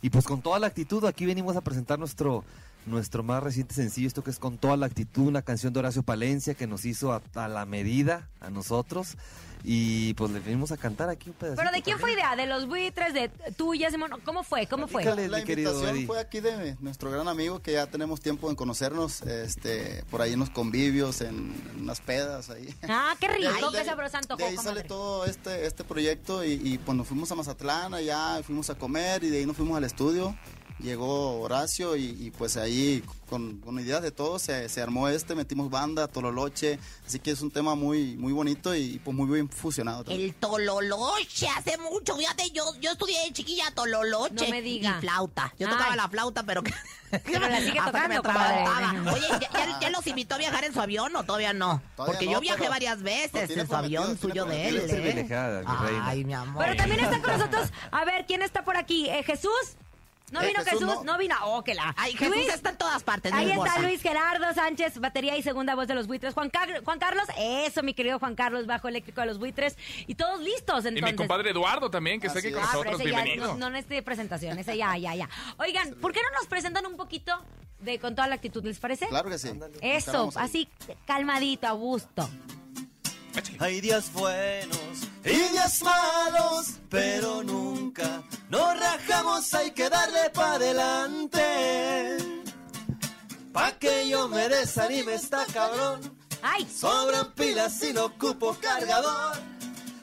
[0.01, 2.43] Y pues con toda la actitud, aquí venimos a presentar nuestro,
[2.86, 6.04] nuestro más reciente sencillo, esto que es con toda la actitud, una canción de Horacio
[6.04, 9.17] Palencia que nos hizo a, a la medida a nosotros.
[9.67, 11.60] Y pues le venimos a cantar aquí un pedacito.
[11.60, 12.28] Pero ¿de quién fue también.
[12.34, 12.36] idea?
[12.36, 13.15] ¿De los buitres?
[13.15, 13.91] ¿De tuyas?
[13.91, 14.12] Simón?
[14.24, 14.67] ¿Cómo fue?
[14.67, 15.04] ¿Cómo fue?
[15.04, 16.06] La querido invitación Eddie.
[16.06, 20.34] fue aquí de nuestro gran amigo que ya tenemos tiempo en conocernos, este, por ahí
[20.34, 22.76] en los convivios, en, en unas pedas ahí.
[22.88, 24.76] Ah, qué rico, de ahí- sabroso antojó, De ahí comadre.
[24.82, 29.24] sale todo este, este proyecto y, y cuando fuimos a Mazatlán, allá fuimos a comer
[29.24, 30.38] y de ahí nos fuimos al estudio.
[30.80, 35.34] Llegó Horacio y, y pues ahí con, con ideas de todo se, se armó este,
[35.34, 39.50] metimos banda, tololoche, así que es un tema muy, muy bonito y pues muy bien
[39.50, 40.04] fusionado.
[40.04, 40.30] también.
[40.30, 44.46] El tololoche, hace mucho, fíjate, yo, yo estudié de chiquilla tololoche.
[44.46, 44.98] No me diga.
[44.98, 45.54] Y flauta.
[45.58, 45.74] Yo Ay.
[45.74, 46.62] tocaba la flauta, pero...
[47.24, 49.12] Pero la sigue tocando, me.
[49.12, 51.82] Oye, ¿ya, ya, ya los invitó a viajar en su avión o todavía no?
[51.96, 54.82] Todavía Porque no, yo viajé varias veces en su avión suyo de él.
[54.90, 55.64] ¿eh?
[56.04, 56.66] Ay, mi amor.
[56.66, 57.72] Pero también está con nosotros.
[57.92, 59.08] A ver, ¿quién está por aquí?
[59.08, 59.78] ¿Eh, ¿Jesús?
[60.32, 60.80] ¿No Eh, vino Jesús?
[60.82, 61.14] Jesús No.
[61.14, 61.18] no.
[61.20, 61.36] vino.
[61.44, 61.94] Oh, que la.
[61.98, 63.80] Ay, Jesús Luis, está en todas partes, mi Ahí está.
[63.80, 66.34] Luis Gerardo Sánchez, batería y segunda voz de los buitres.
[66.34, 69.78] Juan, Car- Juan Carlos, eso, mi querido Juan Carlos, bajo eléctrico de los buitres.
[70.08, 71.12] Y todos listos, Y entonces.
[71.12, 72.64] mi compadre Eduardo también, que está aquí con.
[72.64, 73.02] Ah, pero nosotros.
[73.02, 73.54] ese ya Bienvenido.
[73.54, 75.30] no, no necesita presentación, ese ya, ya, ya.
[75.58, 77.32] Oigan, ¿por qué no nos presentan un poquito
[77.80, 79.08] de con toda la actitud, les parece?
[79.08, 79.50] Claro que sí.
[79.82, 80.68] Eso, así
[81.06, 82.28] calmadito, a gusto.
[83.60, 84.80] Hay días buenos
[85.26, 91.41] y días malos, pero nunca nos rajamos, hay que darle pa' adelante.
[93.52, 96.00] Pa' que yo me desanime está cabrón,
[96.41, 96.65] ¡Ay!
[96.65, 99.36] sobran pilas y no ocupo cargador.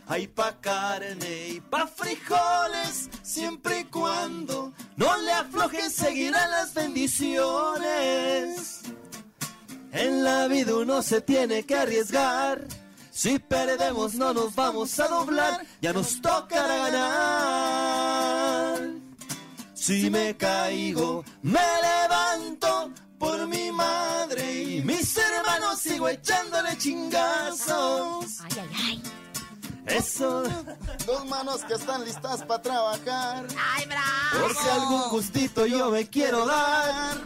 [0.08, 8.82] Hay pa' carne y pa' frijoles, siempre y cuando no le aflojen seguirán las bendiciones.
[9.92, 12.66] En la vida uno se tiene que arriesgar.
[13.14, 18.78] Si perdemos no nos vamos a doblar, ya nos tocará ganar.
[19.74, 28.40] Si me caigo, me levanto por mi madre y mis hermanos sigo echándole chingazos.
[28.40, 29.02] ¡Ay, ay, ay!
[29.84, 30.44] Eso,
[31.04, 33.46] Dos manos que están listas para trabajar.
[33.74, 34.40] ¡Ay, bravo!
[34.40, 37.18] por si algún gustito yo me quiero dar.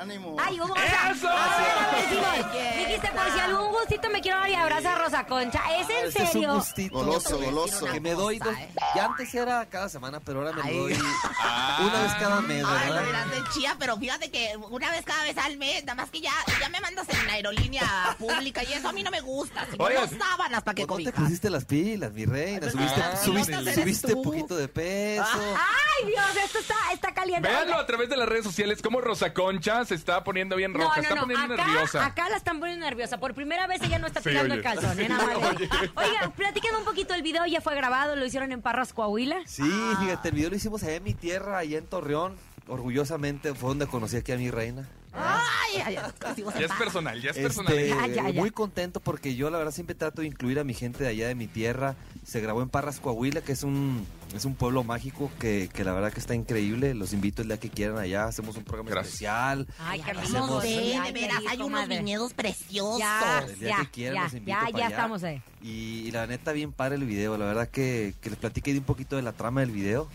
[0.00, 0.36] Ánimo.
[0.38, 0.74] ¡Ay, a ¡Eso!
[0.74, 2.24] A ver, a ver, Simón.
[2.52, 5.60] Ay, Dijiste, por si algún gustito me quiero dar y abraza a Rosa Concha.
[5.78, 6.54] ¿Es en Ese es un serio?
[6.54, 6.94] gustito.
[6.94, 7.86] Goloso, goloso.
[7.86, 8.54] Que me doy dos.
[8.56, 8.68] ¿eh?
[8.94, 10.76] Ya antes era cada semana, pero ahora me Ay.
[10.78, 15.22] doy una vez cada mes, Ay, dirás de chía, pero fíjate que una vez cada
[15.24, 18.72] vez al mes, nada más que ya, ya me mandas en la aerolínea pública y
[18.72, 19.66] eso a mí no me gusta.
[19.70, 20.08] Si Oigan.
[20.10, 21.24] no sábanas para que Pues no te cobijas.
[21.24, 22.70] pusiste las pilas, mi reina.
[22.70, 24.22] Subiste, ah, subiste, no te subiste tú.
[24.22, 25.24] poquito de peso.
[25.24, 26.24] ¡Ay, Dios!
[26.44, 27.48] Esto está, está caliente.
[27.48, 30.96] Véanlo a través de las redes sociales, como Rosa Concha se está poniendo bien roja,
[30.96, 32.06] No, está no, poniendo Acá, nerviosa.
[32.06, 33.18] acá la están poniendo nerviosa.
[33.18, 34.58] Por primera vez ella no está Sí, tirando oye.
[34.58, 35.08] el calzón, ¿eh?
[35.08, 35.74] Nada más le digo.
[35.94, 37.14] Oigan, platíquenme un poquito.
[37.14, 39.36] El video ya fue grabado, lo hicieron en Parras, Coahuila.
[39.46, 39.62] Sí,
[40.00, 42.36] fíjate, el video lo hicimos allá en mi tierra, allá en Torreón.
[42.68, 44.88] Orgullosamente fue donde conocí aquí a mi reina.
[45.12, 47.74] Ay, Ya es personal, ya es Este, personal.
[47.78, 48.40] Ya, ya, ya.
[48.40, 51.28] Muy contento porque yo la verdad siempre trato de incluir a mi gente de allá
[51.28, 51.96] de mi tierra.
[52.24, 55.92] Se grabó en Parras, Coahuila, que es un, es un pueblo mágico que, que la
[55.92, 56.94] verdad que está increíble.
[56.94, 58.26] Los invito el día que quieran allá.
[58.26, 59.14] Hacemos un programa Gracias.
[59.14, 59.66] especial.
[59.78, 60.28] Ay, qué rico.
[60.34, 61.98] Vamos, Hacemos- de qué veras, rico, hay unos madre.
[61.98, 62.98] viñedos preciosos.
[63.00, 64.88] Ya, El día ya, que quieran ya, los invito ya, para ya allá.
[64.96, 65.42] estamos ahí.
[65.62, 65.68] Y,
[66.06, 67.36] y la neta, bien padre el video.
[67.38, 70.08] La verdad que, que les platiqué de un poquito de la trama del video.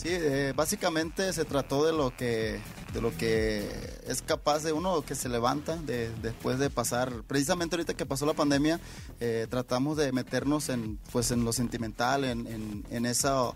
[0.00, 2.58] Sí, eh, básicamente se trató de lo que
[2.94, 3.68] de lo que
[4.06, 8.24] es capaz de uno que se levanta de, después de pasar, precisamente ahorita que pasó
[8.24, 8.80] la pandemia,
[9.20, 12.46] eh, tratamos de meternos en pues en lo sentimental, en,
[12.90, 13.52] en, esa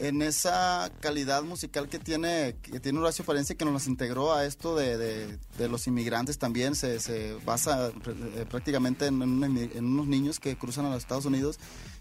[0.00, 4.76] en esa calidad musical que tiene que tiene Horacio Palencia que nos integró a esto
[4.76, 6.74] de, de- los inmigrantes también.
[6.74, 11.58] Se, se basa eh, prácticamente en, en unos niños que cruzan a los Estados Unidos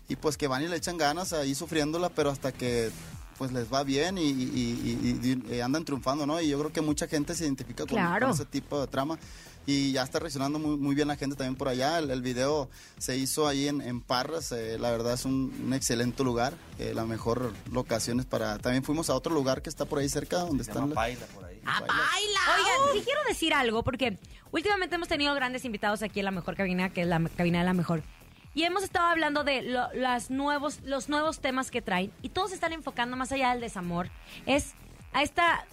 [0.10, 2.92] y pues que van y le echan ganas ahí sufriéndola pero hasta que
[3.38, 5.20] pues les va bien y, y- y-
[5.50, 6.40] y- y andan triunfando, ¿no?
[6.42, 8.28] Y yo creo que mucha gente se identifica con, Claro.
[8.28, 9.18] con ese tipo de trama
[9.66, 12.00] y ya está reaccionando muy, muy bien la gente también por allá.
[12.00, 15.74] El, el video se hizo ahí en, en Parras, eh, la verdad es un, un
[15.74, 18.58] excelente lugar, eh, la mejor locación es para...
[18.60, 20.90] También fuimos a otro lugar que está por ahí cerca, donde están...
[20.90, 20.96] la-
[21.70, 22.40] ¡Ah, baila!
[22.56, 24.18] Oigan, sí quiero decir algo, porque
[24.52, 27.66] últimamente hemos tenido grandes invitados aquí en la mejor cabina, que es la cabina de
[27.66, 28.04] la mejor.
[28.58, 32.12] Y hemos estado hablando de lo- las nuevos, los nuevos temas que traen.
[32.24, 34.10] Y todos se están enfocando más allá del desamor.
[34.48, 34.74] Es
[35.14, 35.64] a esta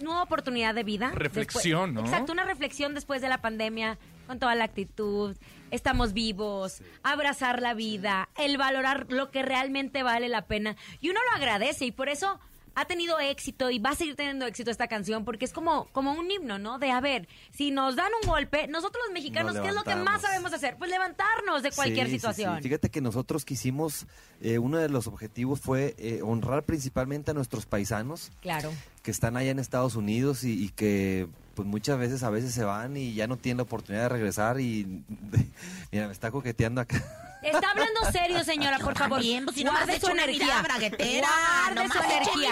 [0.00, 1.12] nueva oportunidad de vida.
[1.14, 2.10] Reflexión, Después- ¿no?
[2.10, 5.36] Exacto, una reflexión después de la pandemia, con toda la actitud.
[5.70, 10.74] Estamos vivos, abrazar la vida, el valorar lo que realmente vale la pena.
[11.00, 12.40] Y uno lo agradece y por eso
[12.78, 16.12] ha tenido éxito y va a seguir teniendo éxito esta canción porque es como, como
[16.12, 16.78] un himno, ¿no?
[16.78, 19.82] De a ver, si nos dan un golpe, nosotros los mexicanos, Nos ¿qué es lo
[19.82, 20.76] que más sabemos hacer?
[20.76, 22.56] Pues levantarnos de cualquier Sí, sí, situación.
[22.58, 22.62] sí.
[22.64, 24.06] Fíjate que nosotros quisimos,
[24.42, 28.70] eh, uno de los objetivos fue eh, honrar principalmente a nuestros paisanos Claro.
[29.02, 32.62] que están allá en Estados Unidos y, y que pues muchas veces a veces se
[32.62, 35.02] van y ya no tienen la oportunidad de regresar y
[35.90, 37.02] mira, me está coqueteando acá.
[37.42, 39.18] Está hablando serio, señora, por favor.
[39.18, 40.62] También, pues, si Guarde echa su energía.
[40.62, 41.28] braguetera,
[41.66, 42.50] Guarde nomás su energía.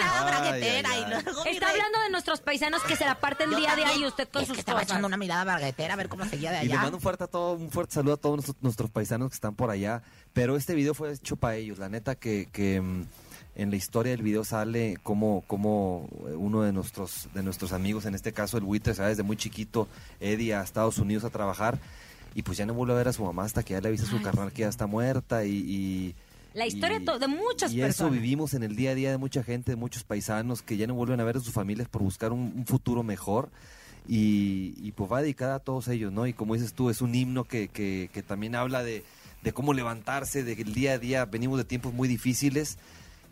[0.52, 3.72] Ay, ay, y luego, Está hablando de nuestros paisanos que se la parten Yo día
[3.72, 4.04] a día también.
[4.04, 4.90] y usted con es sus que estaba cosas.
[4.92, 6.82] echando una mirada braguetera a ver cómo seguía de Y le allá.
[6.82, 9.56] mando un fuerte, a todo, un fuerte saludo a todos nuestros, nuestros paisanos que están
[9.56, 10.02] por allá.
[10.32, 11.78] Pero este video fue hecho para ellos.
[11.78, 13.06] La neta que, que, mm,
[13.56, 18.14] en la historia del video sale como, como uno de nuestros, de nuestros amigos, en
[18.14, 19.88] este caso el Buitre, va desde muy chiquito,
[20.20, 21.78] Eddie, a Estados Unidos a trabajar.
[22.34, 24.04] Y pues ya no vuelve a ver a su mamá hasta que ya le avisa
[24.04, 25.50] a su Ay, carnal que ya está muerta y...
[25.52, 26.14] y-
[26.54, 28.12] La historia y- de muchas y eso personas.
[28.14, 30.94] vivimos en el día a día de mucha gente, de muchos paisanos que ya no
[30.94, 33.50] vuelven a ver a sus familias por buscar un, un futuro mejor.
[34.06, 36.26] Y, y, pues va dedicada a todos ellos, ¿no?
[36.26, 39.02] Y como dices tú, es un himno que, que, que también habla de,
[39.42, 42.76] de cómo levantarse, de que el día a día venimos de tiempos muy difíciles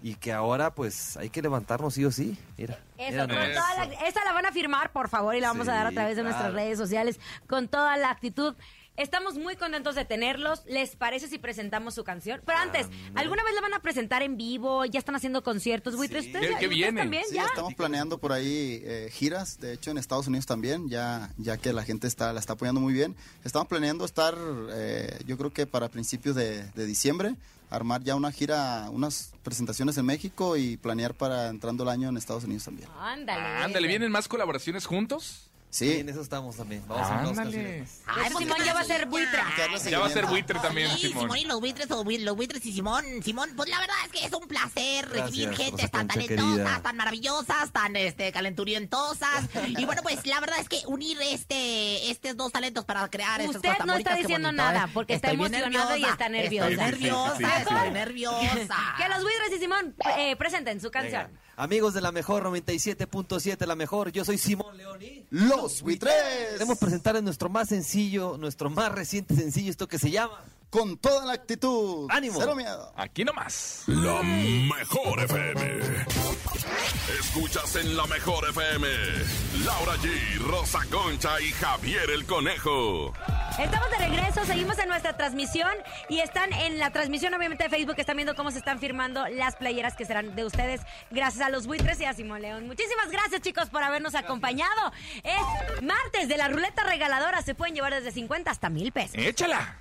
[0.02, 2.36] y que ahora pues hay que levantarnos sí o sí.
[2.58, 5.48] Mira, Eso, mira con toda la- esta la van a firmar, por favor, y la
[5.48, 8.54] vamos a dar a Sí, través de nuestras redes sociales con toda la actitud.
[8.94, 10.64] Estamos muy contentos de tenerlos.
[10.66, 12.42] ¿Les parece si presentamos su canción?
[12.44, 14.84] Pero antes, ¿alguna vez la van a presentar en vivo?
[14.84, 15.94] ¿Ya están haciendo conciertos?
[15.94, 17.00] ¿Ustedes, ¿Qué- qué ustedes viene?
[17.00, 17.22] también?
[17.26, 17.46] Sí, ¿Ya?
[17.46, 21.72] estamos planeando por ahí eh, giras, de hecho en Estados Unidos también, ya, ya que
[21.72, 23.16] la gente está, la está apoyando muy bien.
[23.44, 24.34] Estamos planeando estar,
[24.72, 27.34] eh, yo creo que para principios de, de diciembre,
[27.72, 32.16] armar ya una gira, unas presentaciones en México y planear para entrando el año en
[32.16, 32.88] Estados Unidos también.
[33.00, 33.40] Ándale.
[33.40, 35.50] Ándale, ¿vienen más colaboraciones juntos?
[35.72, 36.84] Sí, Sí, en eso estamos también.
[36.86, 37.34] Vamos a dos Ándale.
[37.34, 38.00] canciones.
[38.04, 39.42] Pues Simón ya va a ser buitre.
[39.90, 41.22] Ya va a ser buitre también, Sí, Simón.
[41.22, 43.04] Simón y los buitres, o los buitres y Simón.
[43.24, 46.14] Simón, pues la verdad es que es un placer recibir Gracias, gente Rosa tan Concha
[46.26, 46.82] talentosas, querida.
[46.82, 49.44] tan maravillosas, tan este calenturientosas.
[49.66, 53.56] y bueno, pues la verdad es que unir este estos dos talentos para crear estas
[53.56, 54.90] Usted cosas no está bonitas, qué diciendo bonito, nada, ¿eh?
[54.92, 56.68] porque está Estoy bien emocionado y está nerviosa.
[56.70, 57.74] Estoy nerviosa, Sí, sí, sí, sí.
[57.74, 58.76] estoy nerviosa.
[58.98, 61.28] Que los buitres y Simón eh, presenten su canción.
[61.28, 61.40] Venga.
[61.56, 66.12] Amigos de la mejor 97.7, la mejor, yo soy Simón León y Los buitres.
[66.52, 70.96] queremos presentar en nuestro más sencillo, nuestro más reciente sencillo, esto que se llama Con
[70.96, 72.06] toda la actitud.
[72.08, 72.40] ¡Ánimo!
[72.40, 72.94] Cero miedo.
[72.96, 73.82] Aquí nomás.
[73.88, 76.06] La mejor FM.
[77.20, 78.88] Escuchas en la mejor FM.
[79.66, 83.12] Laura G, Rosa Concha y Javier el Conejo.
[83.58, 85.70] Estamos de regreso, seguimos en nuestra transmisión
[86.08, 89.56] y están en la transmisión obviamente de Facebook, están viendo cómo se están firmando las
[89.56, 90.80] playeras que serán de ustedes
[91.10, 92.66] gracias a los buitres y a Simón León.
[92.66, 94.90] Muchísimas gracias chicos por habernos acompañado.
[95.22, 99.16] Es martes de la ruleta regaladora, se pueden llevar desde 50 hasta mil pesos.
[99.18, 99.76] Échala.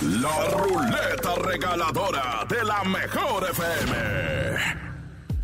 [0.00, 4.78] La ruleta regaladora de la mejor FM.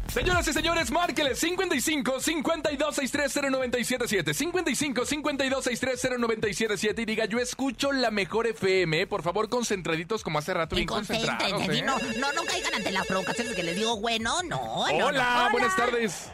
[0.06, 7.40] Señoras y señores, márqueles 55 52 63 0977 55 52 63 0977 y diga, yo
[7.40, 9.08] escucho la mejor FM.
[9.08, 11.62] Por favor, concentraditos como hace rato, Y bien concentrados.
[11.62, 11.68] ¿eh?
[11.72, 15.46] sí, no, no, no caigan ante las provocaciones que les digo, bueno, no, no, Hola,
[15.46, 15.50] no.
[15.50, 16.30] buenas tardes.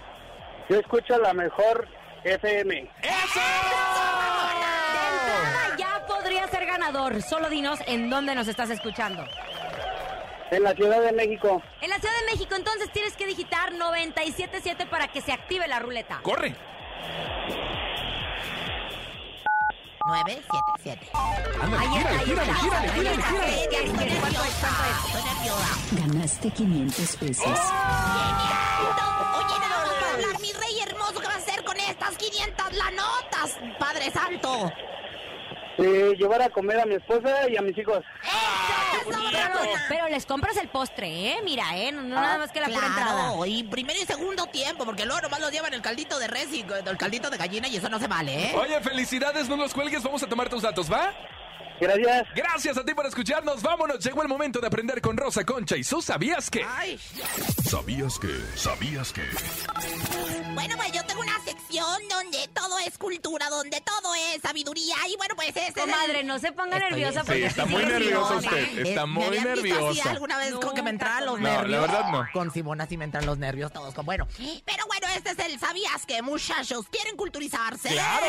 [0.69, 1.89] Yo escucho la mejor
[2.25, 2.83] FM.
[2.83, 3.09] De
[6.91, 9.25] ganador, solo dinos en dónde nos estás escuchando.
[10.51, 11.63] En la Ciudad de México.
[11.81, 15.79] En la Ciudad de México, entonces tienes que digitar 977 para que se active la
[15.79, 16.21] ruleta.
[16.23, 16.55] Corre.
[20.07, 21.11] 977.
[21.63, 23.55] Ándale, gírale, gírale, gírale, gírale, gírale.
[23.85, 24.69] Estoy nerviosa,
[25.07, 25.69] estoy nerviosa.
[25.93, 27.47] Ganaste 500 pesos.
[27.47, 27.59] Oye,
[29.61, 32.91] nada más para hablar, mi rey hermoso, ¿qué va a hacer con estas 500 la
[32.91, 34.73] notas, Padre Santo?
[35.83, 38.05] Eh, llevar a comer a mi esposa y a mis hijos.
[38.23, 39.19] ¡Eso!
[39.31, 41.41] Pero, pero les compras el postre, ¿eh?
[41.43, 41.91] Mira, ¿eh?
[41.91, 43.29] No, no nada más que la pura entrada.
[43.29, 46.53] Claro, y primero y segundo tiempo, porque luego nomás los llevan el caldito de res
[46.53, 48.53] y el caldito de gallina y eso no se vale, ¿eh?
[48.55, 51.13] Oye, felicidades, no los cuelgues, vamos a tomar tus datos, ¿va?
[51.81, 52.27] Gracias.
[52.35, 55.85] Gracias a ti por escucharnos, vámonos, llegó el momento de aprender con Rosa Concha y
[55.85, 56.65] su ¿sabías qué?
[56.69, 56.99] Ay.
[57.69, 58.29] ¿Sabías que?
[58.57, 59.23] ¿Sabías que?
[60.55, 65.17] Bueno, pues yo tengo una sección donde todo es cultura, donde todo es sabiduría y
[65.17, 67.83] bueno, pues es el- Comadre, no se ponga Estoy- nerviosa sí, porque está sí muy
[67.83, 68.79] sigue nerviosa usted.
[68.87, 70.11] Está muy ¿me habían visto así nerviosa.
[70.11, 71.81] alguna vez con que me entraran los No, la nervios?
[71.83, 72.27] verdad no.
[72.33, 73.95] Con Simona sí me entran los nervios todos.
[73.95, 74.27] Con, bueno,
[74.65, 76.87] pero bueno, este es el ¿Sabías que muchachos?
[76.91, 77.89] ¿Quieren culturizarse?
[77.91, 78.27] ¡Claro!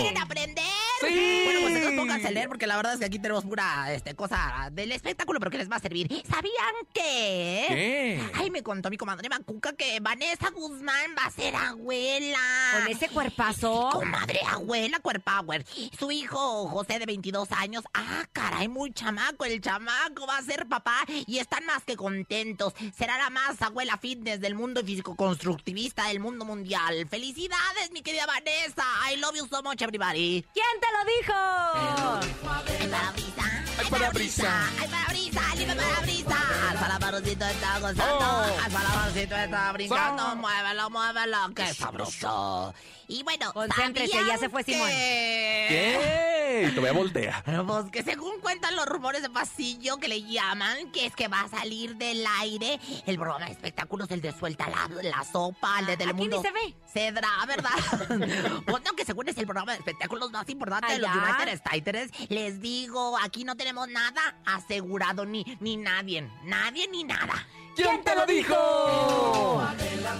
[0.00, 0.64] ¿Quieren aprender?
[1.00, 1.42] ¡Sí!
[1.44, 4.14] Bueno, pues entonces pónganse a leer porque la verdad es que aquí tenemos pura este,
[4.14, 6.08] cosa del espectáculo, pero que les va a servir.
[6.28, 7.64] ¿Sabían que?
[7.68, 8.30] ¿Qué?
[8.34, 12.38] Ay, me contó mi comadre Macuca que Vanessa Guzmán va a ser abuela.
[12.78, 13.90] Con ese cuerpazo.
[13.92, 15.64] Comadre, abuela, cuerpower.
[15.98, 17.84] Su hijo, José, de 22 años.
[17.94, 19.44] Ah, caray, muy chamaco.
[19.44, 22.74] El chamaco va a ser papá y están más que contentos.
[22.96, 27.06] Será la más abuela fitness del mundo y físico-constructivista del mundo mundial.
[27.08, 28.84] ¡Felicidades, mi querida Vanessa!
[29.10, 30.44] I love you so much, everybody.
[30.52, 32.73] ¿Quién te lo dijo?
[32.80, 33.63] Ay, parabrisa.
[33.78, 34.68] Ay, parabrisa.
[34.80, 36.70] Ay, parabrisa, libre parabrisa.
[36.70, 38.04] Al parabarrosito está gozando.
[38.20, 38.64] Oh.
[38.64, 40.22] Al parabarosito está brincando.
[40.30, 40.36] So.
[40.36, 41.36] Muévelo, muévelo.
[41.54, 42.74] ¡Qué sabroso!
[43.06, 44.88] Y bueno, Concéntrese, ¿sabían ya se fue Simón.
[44.88, 46.70] que- ¿Qué?
[46.72, 47.44] Te voy a voltear.
[47.66, 51.40] Pues que según cuentan los rumores de pasillo que le llaman, que es que va
[51.42, 55.86] a salir del aire el programa de espectáculos, el de Suelta la, la Sopa, el
[55.86, 56.36] de Telemundo.
[56.38, 56.74] ni se ve.
[56.90, 57.70] Cedra, ¿verdad?
[58.66, 61.36] pues no, que según es el programa de espectáculos más importante de los Allá.
[61.42, 62.10] United States.
[62.30, 67.46] Les digo, aquí no tenemos nada asegurado, ni, ni nadie, nadie ni nada.
[67.74, 68.54] ¿Quién te lo dijo?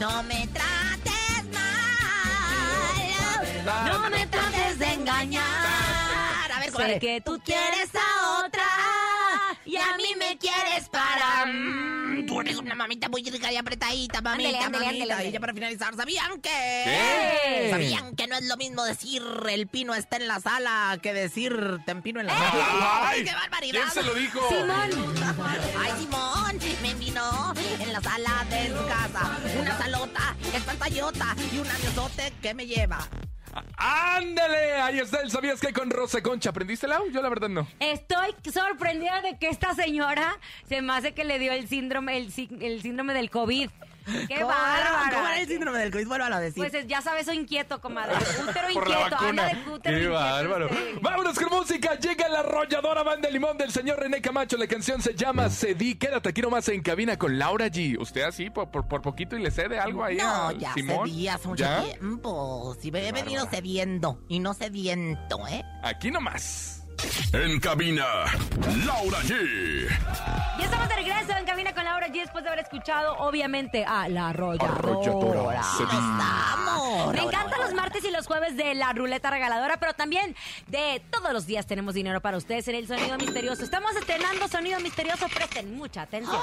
[0.01, 1.67] No me trates mal.
[3.87, 6.53] No me trates de engañar.
[6.53, 8.65] A ver, Sé que tú quieres a otra
[9.67, 11.47] Y a mí me quieres para...
[11.47, 15.25] Mm, Tú eres una mamita muy rica y apretadita, mamita, mamita.
[15.25, 16.51] Y ya para finalizar, ¿sabían que?
[16.85, 17.69] ¿Qué?
[17.71, 21.81] ¿Sabían que no es lo mismo decir el pino está en la sala que decir
[21.85, 23.09] te empino en la sala?
[23.09, 23.25] ¡Ay!
[23.25, 23.81] ¡Qué barbaridad!
[23.81, 24.41] ¿Quién se lo dijo?
[24.49, 25.15] Simón.
[25.79, 29.39] Ay, Simón, me envinó en la sala de su casa.
[29.61, 33.07] Una salota, espantallota y un aviozote que me lleva.
[33.77, 34.73] ¡Ándale!
[34.81, 36.51] Ahí está el ¿sabías qué con Rosa Concha?
[36.51, 37.09] ¿Aprendiste, Lau?
[37.11, 37.67] Yo la verdad no.
[37.81, 40.39] Estoy sorprendida de que esta señora
[40.69, 43.71] se me hace que le dio el síndrome, el, sí- el síndrome del COVID.
[44.29, 45.11] ¡Qué ¿Cómo era- bárbara!
[45.13, 46.07] ¿Cómo era el síndrome del COVID?
[46.09, 46.69] Vuelvan a decir.
[46.71, 48.15] Pues ya sabes, soy inquieto, comadre.
[48.49, 49.45] Útero Por la inquieto, anda vacuna.
[49.47, 50.67] de útero ¡Qué inquieto bárbaro!
[50.67, 50.99] usted.
[51.01, 51.95] Vámonos con música.
[51.99, 54.57] Llega la arrolladora banda de limón del señor René Camacho.
[54.57, 55.95] La canción se llama Cedí.
[55.95, 57.99] Quédate aquí nomás en cabina con Laura G.
[57.99, 61.09] ¿Usted así por, por, por poquito y le cede algo ahí No, a ya Simón?
[61.09, 61.83] cedí hace mucho ¿Ya?
[61.83, 62.77] tiempo.
[62.81, 65.65] Si he venido cediendo y no sediento, ¿eh?
[65.83, 66.84] Aquí nomás.
[67.33, 68.07] En cabina,
[68.87, 69.89] Laura G.
[70.59, 74.09] Ya estamos de regreso en Cabina con Laura G después de haber escuchado, obviamente, a
[74.09, 75.63] La Arrolladora.
[75.91, 77.13] Damos.
[77.13, 80.37] Me encantan los martes y los jueves de la ruleta regaladora, pero también
[80.69, 83.65] de todos los días tenemos dinero para ustedes en el sonido misterioso.
[83.65, 86.41] Estamos estrenando sonido misterioso, presten mucha atención.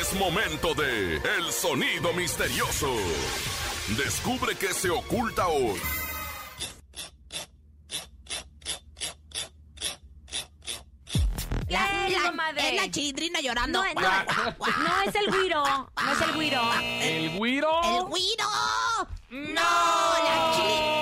[0.00, 2.94] Es momento de El Sonido Misterioso.
[3.96, 5.80] Descubre qué se oculta hoy.
[11.68, 12.68] La, Bien, la- comadre.
[12.68, 13.82] es la chilindrina llorando.
[13.82, 16.62] No, no, no es el güiro, no es el güiro.
[16.80, 17.80] ¿El güiro?
[17.84, 18.44] ¡El güiro!
[19.30, 19.60] ¡No!
[19.60, 20.99] La, llorando.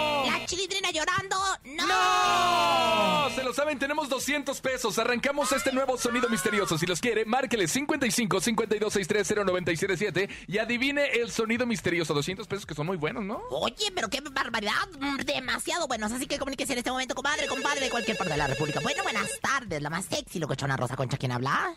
[1.89, 3.31] ¡No!
[3.35, 4.99] Se lo saben, tenemos 200 pesos.
[4.99, 6.77] Arrancamos este nuevo sonido misterioso.
[6.79, 12.15] Si los quiere, márquele 55 52 630 977 y adivine el sonido misterioso.
[12.15, 13.41] 200 pesos que son muy buenos, ¿no?
[13.51, 14.73] Oye, pero qué barbaridad.
[14.99, 16.11] mm, Demasiado buenos.
[16.13, 18.81] Así que comuníquese en este momento, comadre, compadre de cualquier parte de la República.
[18.81, 19.81] Bueno, buenas tardes.
[19.83, 21.75] La más sexy locochona Rosa Concha, ¿quién habla?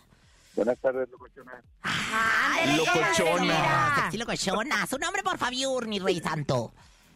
[0.55, 1.61] Buenas tardes, locochona.
[1.83, 3.95] ¡Ándale, Locochona.
[4.03, 4.87] Sexy locochona.
[4.87, 6.73] Su nombre, por favor, mi rey santo.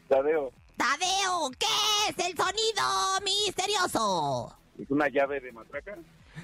[0.08, 1.66] Tadeo, Tadeo, ¿qué
[2.10, 4.56] es el sonido misterioso?
[4.80, 5.96] ¿es una llave de matraca?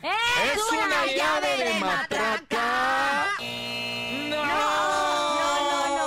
[0.02, 3.28] ¡Es, una, llave de matraca!
[4.30, 4.46] ¡No!
[4.46, 5.98] no,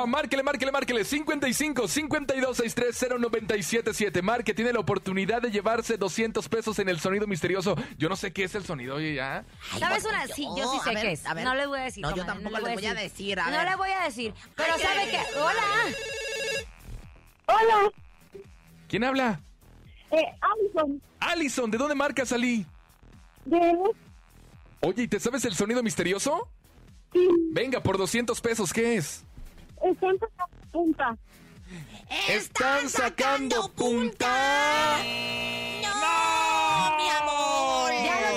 [0.00, 0.06] no.
[0.06, 1.04] Márquele, márquele, márquele.
[1.04, 4.22] 55 52 630 977.
[4.22, 7.74] Marque, tiene la oportunidad de llevarse 200 pesos en el sonido misterioso.
[7.98, 9.44] Yo no sé qué es el sonido, oye, ya.
[9.72, 10.26] Ay, ¿Sabes una?
[10.28, 11.26] Sí, yo sí sé ver, qué es.
[11.26, 11.44] a ver.
[11.44, 12.02] No les voy a decir.
[12.02, 14.34] No, yo comadre, tampoco les les voy a decir, a no le voy a decir.
[14.54, 15.38] Pero Ay, ¿sabe qué- qué?
[15.40, 15.62] ¡Hola!
[17.46, 17.90] Hola,
[18.88, 19.40] ¿Quién habla?
[20.10, 22.66] eh, Alison, Allison, ¿de dónde marcas, Ali?
[23.44, 23.74] de
[24.80, 26.48] Oye, ¿y te sabes el sonido misterioso?
[27.12, 29.24] sí, Venga, por 200 pesos, ¿qué es?
[29.82, 31.16] están sacando punta.
[32.28, 34.98] Están sacando punta.
[35.82, 37.92] ¡No, mi amor!
[38.04, 38.36] Ya lo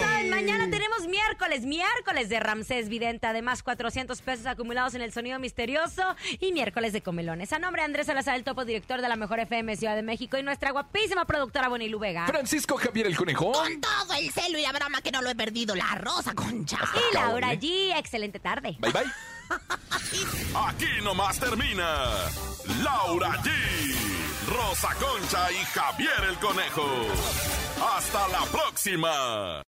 [1.40, 3.28] miércoles, miércoles de Ramsés Vidente.
[3.28, 6.04] Además, 400 pesos acumulados en el sonido misterioso
[6.40, 7.52] y miércoles de comelones.
[7.54, 10.38] A nombre de Andrés Salazar, el topo director de la Mejor FM Ciudad de México
[10.38, 12.28] y nuestra guapísima productora Bonilu Vega.
[12.28, 13.52] Francisco Javier el Conejo.
[13.52, 16.80] Con todo el celo y la broma que no lo he perdido, la rosa concha.
[16.96, 18.78] Y Laura G, excelente tarde.
[18.80, 19.04] Bye bye.
[20.68, 22.12] Aquí nomás termina
[22.84, 23.50] Laura G,
[24.48, 26.86] Rosa Concha y Javier el Conejo.
[27.96, 29.64] Hasta la próxima.